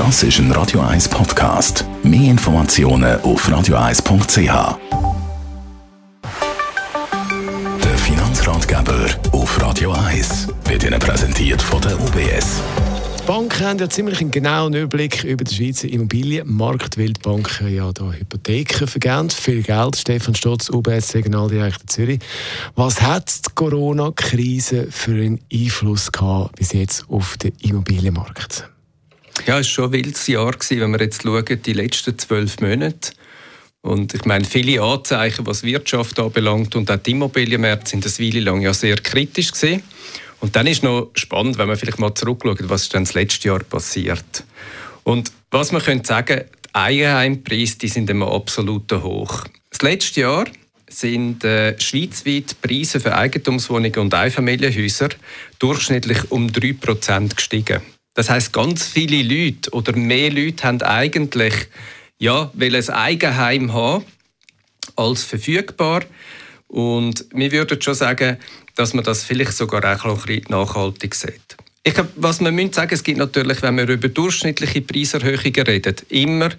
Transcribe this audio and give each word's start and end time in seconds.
Das 0.00 0.22
ist 0.22 0.38
ein 0.38 0.50
Radio 0.52 0.80
1 0.80 1.10
Podcast. 1.10 1.84
Mehr 2.02 2.30
Informationen 2.30 3.20
auf 3.20 3.46
radio1.ch. 3.46 4.78
Der 7.84 7.98
Finanzratgeber 7.98 9.08
auf 9.32 9.60
Radio 9.60 9.92
1 9.92 10.48
wird 10.64 10.84
Ihnen 10.84 10.98
präsentiert 10.98 11.60
von 11.60 11.82
der 11.82 12.00
UBS. 12.00 12.62
Die 13.18 13.26
Banken 13.26 13.62
haben 13.62 13.78
ja 13.78 13.90
ziemlich 13.90 14.22
einen 14.22 14.30
genauen 14.30 14.72
Überblick 14.72 15.22
über 15.22 15.44
den 15.44 15.54
Schweizer 15.54 15.86
Immobilienmarkt, 15.86 16.96
weil 16.96 17.12
die 17.12 17.20
Banken 17.20 17.68
ja 17.68 17.92
da 17.92 18.10
Hypotheken 18.10 18.86
vergeben. 18.86 19.28
Viel 19.28 19.62
Geld. 19.62 19.96
Stefan 19.96 20.34
Stotz, 20.34 20.70
UBS 20.70 21.14
Regionaldirektor 21.14 21.86
Zürich. 21.88 22.20
Was 22.74 23.02
hat 23.02 23.46
die 23.46 23.50
Corona-Krise 23.54 24.86
für 24.90 25.12
einen 25.12 25.40
Einfluss 25.52 26.10
gehabt 26.10 26.56
bis 26.56 26.72
jetzt 26.72 27.04
auf 27.10 27.36
den 27.36 27.52
Immobilienmarkt? 27.60 28.70
Ja, 29.46 29.58
es 29.58 29.66
war 29.66 29.72
schon 29.72 29.84
ein 29.86 29.92
wildes 29.92 30.26
Jahr, 30.26 30.52
wenn 30.68 30.92
wir 30.92 31.00
jetzt 31.00 31.22
schauen, 31.22 31.44
die 31.46 31.72
letzten 31.72 32.18
zwölf 32.18 32.60
Monate. 32.60 33.12
Und 33.82 34.12
ich 34.12 34.24
meine, 34.26 34.44
viele 34.44 34.82
Anzeichen, 34.82 35.46
was 35.46 35.62
Wirtschaft 35.62 36.18
anbelangt 36.18 36.76
und 36.76 36.90
auch 36.90 36.98
die 36.98 37.12
Immobilienmärkte 37.12 37.90
sind 37.90 38.04
eine 38.04 38.18
Weile 38.18 38.40
lang 38.40 38.60
ja 38.60 38.74
sehr 38.74 38.96
kritisch 38.96 39.52
gesehen. 39.52 39.82
Und 40.40 40.56
dann 40.56 40.66
ist 40.66 40.82
noch 40.82 41.10
spannend, 41.14 41.58
wenn 41.58 41.68
man 41.68 41.76
vielleicht 41.76 41.98
mal 41.98 42.14
zurückschaut, 42.14 42.68
was 42.68 42.82
ist 42.82 42.94
denn 42.94 43.04
das 43.04 43.14
letzte 43.14 43.48
Jahr 43.48 43.60
passiert. 43.60 44.44
Und 45.04 45.32
was 45.50 45.72
man 45.72 45.82
könnte 45.82 46.06
sagen, 46.06 46.42
die 46.66 46.74
Eigenheimpreise 46.74 47.78
die 47.78 47.88
sind 47.88 48.10
immer 48.10 48.30
absolut 48.32 48.92
hoch. 48.92 49.44
Das 49.70 49.82
letzte 49.82 50.20
Jahr 50.20 50.44
sind 50.88 51.44
äh, 51.44 51.78
schweizweit 51.80 52.60
Preise 52.60 53.00
für 53.00 53.16
Eigentumswohnungen 53.16 53.98
und 53.98 54.14
Einfamilienhäuser 54.14 55.10
durchschnittlich 55.58 56.30
um 56.30 56.48
3% 56.48 57.34
gestiegen. 57.34 57.80
Das 58.14 58.28
heißt, 58.28 58.52
ganz 58.52 58.86
viele 58.86 59.22
Leute 59.22 59.70
oder 59.70 59.94
mehr 59.96 60.30
Leute 60.30 60.64
haben 60.64 60.82
eigentlich 60.82 61.54
ja, 62.20 62.50
will 62.54 62.76
ein 62.76 62.88
Eigenheim 62.90 63.72
haben 63.72 64.04
als 64.94 65.24
verfügbar. 65.24 66.02
Und 66.68 67.24
wir 67.32 67.50
würden 67.50 67.80
schon 67.82 67.94
sagen, 67.94 68.36
dass 68.76 68.94
man 68.94 69.04
das 69.04 69.24
vielleicht 69.24 69.54
sogar 69.54 69.82
auch 69.84 70.04
ein 70.04 70.16
bisschen 70.16 70.44
nachhaltig 70.50 71.14
sieht. 71.14 71.56
Ich 71.82 71.94
glaube, 71.94 72.10
was 72.16 72.40
man 72.40 72.54
müssen 72.54 72.74
sagen, 72.74 72.92
es 72.92 73.02
gibt 73.02 73.18
natürlich, 73.18 73.62
wenn 73.62 73.76
wir 73.78 73.88
über 73.88 74.08
durchschnittliche 74.08 74.82
Preiserhöhungen 74.82 75.66
reden, 75.66 75.96
immer 76.10 76.50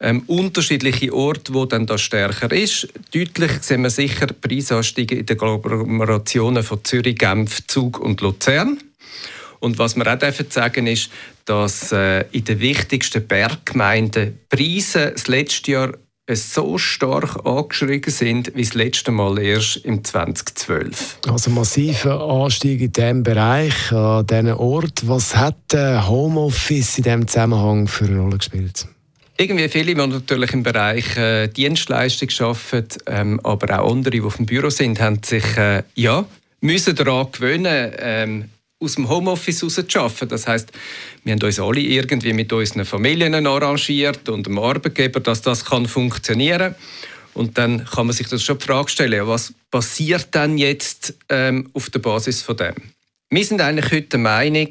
ähm, 0.00 0.22
unterschiedliche 0.26 1.12
Orte, 1.14 1.54
wo 1.54 1.64
dann 1.64 1.86
das 1.86 2.02
stärker 2.02 2.52
ist. 2.52 2.86
Deutlich 3.12 3.52
sehen 3.62 3.82
wir 3.82 3.90
sicher 3.90 4.26
Preisanstiege 4.26 5.16
in 5.16 5.24
den 5.26 5.40
Agglomerationen 5.40 6.62
von 6.62 6.84
Zürich, 6.84 7.16
Genf, 7.16 7.66
Zug 7.66 7.98
und 7.98 8.20
Luzern. 8.20 8.78
Und 9.60 9.78
was 9.78 9.96
wir 9.96 10.06
auch 10.06 10.18
dürfen 10.18 10.46
sagen 10.50 10.86
ist, 10.86 11.10
dass 11.44 11.92
äh, 11.92 12.24
in 12.32 12.44
den 12.44 12.60
wichtigsten 12.60 13.26
Berggemeinden 13.26 14.38
Preise 14.48 15.12
das 15.12 15.28
letzte 15.28 15.70
Jahr 15.70 15.92
so 16.28 16.76
stark 16.76 17.46
angeschrieben 17.46 18.12
sind 18.12 18.52
wie 18.56 18.62
das 18.62 18.74
letzte 18.74 19.12
Mal 19.12 19.38
erst 19.38 19.76
im 19.76 20.02
2012. 20.02 21.18
Also 21.28 21.50
massiver 21.50 22.20
Anstieg 22.20 22.80
in 22.80 22.92
diesem 22.92 23.22
Bereich, 23.22 23.92
an 23.92 24.26
diesem 24.26 24.56
Ort. 24.56 25.06
Was 25.06 25.36
hat 25.36 25.72
Homeoffice 25.72 26.98
in 26.98 27.04
diesem 27.04 27.28
Zusammenhang 27.28 27.86
für 27.86 28.06
eine 28.06 28.18
Rolle 28.18 28.38
gespielt? 28.38 28.88
Irgendwie 29.38 29.68
viele, 29.68 29.94
die 29.94 30.06
natürlich 30.06 30.52
im 30.52 30.62
Bereich 30.62 31.16
äh, 31.16 31.48
Dienstleistung 31.48 32.28
arbeiten, 32.40 32.98
ähm, 33.06 33.40
aber 33.44 33.78
auch 33.78 33.92
andere, 33.92 34.12
die 34.12 34.22
auf 34.22 34.36
dem 34.36 34.46
Büro 34.46 34.70
sind, 34.70 34.98
haben 34.98 35.22
sich 35.22 35.56
äh, 35.58 35.82
ja, 35.94 36.24
müssen 36.62 36.96
daran 36.96 37.30
gewöhnen, 37.30 37.92
ähm, 37.98 38.44
aus 38.78 38.94
dem 38.96 39.08
Homeoffice 39.08 39.62
heraus 39.62 39.80
zu 39.88 40.00
arbeiten. 40.00 40.28
Das 40.28 40.46
heißt, 40.46 40.70
wir 41.24 41.32
haben 41.32 41.42
uns 41.42 41.58
alle 41.58 41.80
irgendwie 41.80 42.32
mit 42.32 42.52
unseren 42.52 42.84
Familien 42.84 43.46
arrangiert 43.46 44.28
und 44.28 44.46
dem 44.46 44.58
Arbeitgeber, 44.58 45.20
dass 45.20 45.42
das 45.42 45.64
kann 45.64 45.86
funktionieren 45.86 46.74
Und 47.34 47.58
dann 47.58 47.84
kann 47.84 48.06
man 48.06 48.14
sich 48.14 48.28
das 48.28 48.42
schon 48.42 48.58
die 48.58 48.64
Frage 48.64 48.90
stellen, 48.90 49.26
was 49.26 49.54
passiert 49.70 50.34
denn 50.34 50.58
jetzt 50.58 51.14
ähm, 51.28 51.68
auf 51.72 51.90
der 51.90 52.00
Basis 52.00 52.42
von 52.42 52.56
dem? 52.56 52.74
Wir 53.30 53.44
sind 53.44 53.60
eigentlich 53.60 53.92
heute 53.92 54.08
der 54.08 54.18
Meinung, 54.20 54.68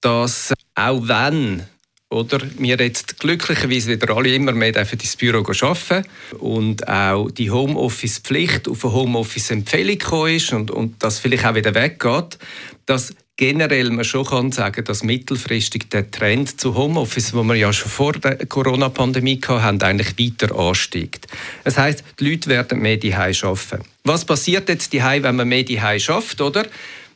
dass 0.00 0.52
auch 0.74 1.00
wenn 1.06 1.66
oder 2.12 2.40
wir 2.58 2.76
jetzt 2.76 3.18
glücklicherweise 3.20 3.90
wieder 3.90 4.14
alle 4.14 4.34
immer 4.34 4.52
mehr 4.52 4.76
ins 4.76 5.16
Büro 5.16 5.38
arbeiten 5.38 6.06
und 6.38 6.86
auch 6.86 7.30
die 7.30 7.50
Homeoffice-Pflicht 7.50 8.68
auf 8.68 8.84
eine 8.84 8.92
Homeoffice-Empfehlung 8.92 10.28
ist 10.28 10.52
und, 10.52 10.70
und 10.70 11.02
das 11.02 11.18
vielleicht 11.18 11.46
auch 11.46 11.54
wieder 11.54 11.74
weggeht, 11.74 12.38
dass 12.84 13.14
generell 13.36 13.90
man 13.90 14.04
schon 14.04 14.24
kann 14.24 14.52
sagen, 14.52 14.84
dass 14.84 15.02
mittelfristig 15.02 15.90
der 15.90 16.10
Trend 16.10 16.60
zu 16.60 16.74
Homeoffice, 16.74 17.34
wo 17.34 17.42
wir 17.42 17.54
ja 17.54 17.72
schon 17.72 17.90
vor 17.90 18.12
der 18.12 18.46
Corona-Pandemie 18.46 19.40
hatten, 19.46 19.82
eigentlich 19.82 20.18
weiter 20.18 20.54
ansteigt. 20.54 21.26
Das 21.64 21.78
heißt, 21.78 22.04
die 22.20 22.30
Leute 22.30 22.50
werden 22.50 22.80
mehr 22.80 22.96
die 22.96 23.14
arbeiten. 23.14 23.84
Was 24.04 24.24
passiert 24.24 24.68
jetzt 24.68 24.92
die 24.92 25.02
wenn 25.02 25.36
man 25.36 25.48
mehr 25.48 25.62
die 25.62 25.80
schafft, 25.98 26.40
oder? 26.40 26.66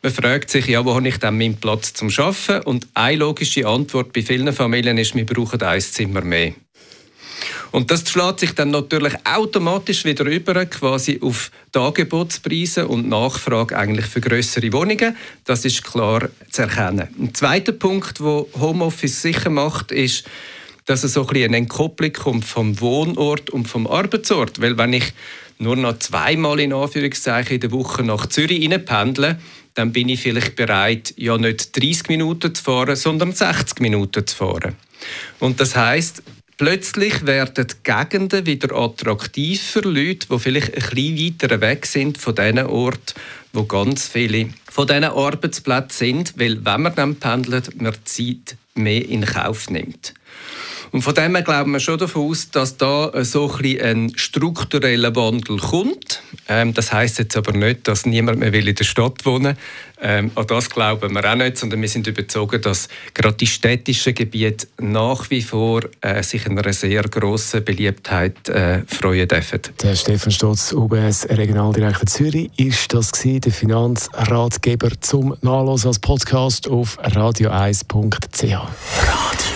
Man 0.03 0.13
fragt 0.13 0.51
sich, 0.51 0.67
ja, 0.67 0.85
wo 0.85 0.95
habe 0.95 1.09
ich 1.09 1.19
dann 1.19 1.37
meinen 1.37 1.57
Platz 1.57 1.93
zum 1.95 2.11
Schaffen? 2.11 2.61
Und 2.61 2.87
eine 2.95 3.17
logische 3.17 3.67
Antwort 3.67 4.13
bei 4.13 4.23
vielen 4.23 4.53
Familien 4.53 4.99
ist, 4.99 5.15
wir 5.17 5.27
brauchen 5.27 5.61
ein 5.63 5.81
Zimmer 5.81 6.21
mehr. 6.21 6.53
Und 7.73 7.91
das 7.91 8.09
schlägt 8.09 8.41
sich 8.41 8.55
dann 8.55 8.71
natürlich 8.71 9.15
automatisch 9.25 10.05
wieder 10.05 10.25
über 10.25 10.65
quasi 10.67 11.21
auf 11.23 11.51
die 11.75 11.79
Angebotspreise 11.79 12.89
und 12.89 13.09
Nachfrage 13.09 13.77
eigentlich 13.77 14.07
für 14.07 14.21
größere 14.21 14.73
Wohnungen. 14.73 15.17
Das 15.45 15.65
ist 15.65 15.85
klar 15.85 16.29
zu 16.51 16.63
erkennen. 16.63 17.09
Ein 17.19 17.35
zweiter 17.35 17.73
Punkt, 17.73 18.21
wo 18.21 18.49
Homeoffice 18.59 19.23
sicher 19.23 19.51
macht, 19.51 19.93
ist, 19.93 20.25
dass 20.87 21.05
es 21.05 21.15
so 21.15 21.27
ein 21.27 21.43
eine 21.43 21.57
Entkopplung 21.57 22.13
kommt 22.13 22.45
vom 22.45 22.81
Wohnort 22.81 23.51
und 23.51 23.67
vom 23.67 23.87
Arbeitsort. 23.87 24.61
Weil 24.61 24.79
wenn 24.79 24.93
ich 24.93 25.13
nur 25.59 25.77
noch 25.77 25.99
zweimal 25.99 26.61
in 26.61 26.73
Anführungszeichen 26.73 27.55
in 27.55 27.61
der 27.61 27.73
Woche 27.73 28.03
nach 28.03 28.27
Zürich 28.27 28.69
pendle, 28.85 29.39
dann 29.75 29.93
bin 29.93 30.09
ich 30.09 30.21
vielleicht 30.21 30.57
bereit, 30.57 31.13
ja 31.17 31.37
nicht 31.37 31.77
30 31.77 32.09
Minuten 32.09 32.55
zu 32.55 32.63
fahren, 32.63 32.97
sondern 32.97 33.33
60 33.33 33.81
Minuten 33.81 34.27
zu 34.27 34.35
fahren. 34.35 34.77
Und 35.39 35.61
das 35.61 35.77
heißt, 35.77 36.23
plötzlich 36.57 37.27
werden 37.27 37.67
die 37.67 37.75
Gegenden 37.83 38.47
wieder 38.47 38.75
attraktiv 38.75 39.63
für 39.63 39.81
Leute, 39.81 40.29
die 40.31 40.39
vielleicht 40.39 40.75
ein 40.75 40.95
bisschen 40.95 41.19
weiter 41.19 41.61
weg 41.61 41.87
sind 41.87 42.19
von 42.19 42.35
diesen 42.35 42.67
Orten, 42.67 43.15
wo 43.53 43.65
ganz 43.65 44.09
viele 44.09 44.51
von 44.71 44.87
diesen 44.87 45.05
Arbeitsplätzen 45.05 45.99
sind, 45.99 46.39
weil 46.39 46.65
wenn 46.65 46.83
man 46.83 46.95
dann 46.95 47.17
pendelt, 47.17 47.81
man 47.81 47.95
Zeit 48.05 48.57
mehr 48.75 49.09
in 49.09 49.25
Kauf 49.25 49.71
nimmt. 49.71 50.15
Und 50.97 51.03
von 51.03 51.15
dem 51.15 51.35
her 51.35 51.43
glauben 51.43 51.73
wir 51.73 51.81
schon 51.81 51.99
davon 51.99 52.31
aus, 52.31 52.51
dass 52.51 52.79
da 52.79 53.13
so 53.23 53.53
ein, 53.63 53.81
ein 53.83 54.13
struktureller 54.17 55.15
Wandel 55.15 55.59
kommt. 55.59 56.23
Ähm, 56.49 56.73
das 56.73 56.91
heißt 56.91 57.19
jetzt 57.19 57.37
aber 57.37 57.53
nicht, 57.53 57.87
dass 57.87 58.07
niemand 58.07 58.39
mehr 58.39 58.51
will 58.55 58.67
in 58.67 58.75
der 58.75 58.85
Stadt 58.85 59.27
wohnen 59.27 59.59
ähm, 60.01 60.31
An 60.35 60.47
das 60.47 60.71
glauben 60.71 61.13
wir 61.13 61.31
auch 61.31 61.35
nicht, 61.35 61.59
sondern 61.59 61.83
wir 61.83 61.89
sind 61.91 62.07
überzeugt, 62.07 62.65
dass 62.65 62.89
gerade 63.13 63.37
die 63.37 63.47
städtischen 63.47 64.15
Gebiete 64.15 64.69
nach 64.81 65.29
wie 65.29 65.43
vor 65.43 65.83
äh, 66.01 66.23
sich 66.23 66.47
einer 66.47 66.73
sehr 66.73 67.03
grossen 67.03 67.63
Beliebtheit 67.63 68.49
äh, 68.49 68.81
freuen 68.87 69.29
dürfen. 69.29 69.61
Der 69.83 69.97
Stefan 69.97 70.33
Stotz, 70.33 70.73
UBS 70.73 71.29
Regionaldirektor 71.29 72.07
Zürich, 72.07 72.51
ist 72.57 72.95
das 72.95 73.13
gewesen, 73.13 73.43
der 73.43 73.53
Finanzratgeber 73.53 74.99
zum 75.03 75.37
Nachlesen 75.43 75.89
als 75.89 75.99
Podcast 75.99 76.71
auf 76.71 76.99
radio1.ch. 77.01 78.43
Radio 78.43 79.56